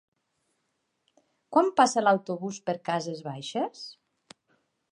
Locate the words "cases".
2.89-3.21